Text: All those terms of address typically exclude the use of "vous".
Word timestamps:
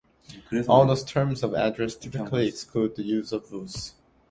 All 0.67 0.87
those 0.87 1.03
terms 1.03 1.43
of 1.43 1.53
address 1.53 1.95
typically 1.95 2.47
exclude 2.47 2.95
the 2.95 3.03
use 3.03 3.31
of 3.31 3.47
"vous". 3.49 3.91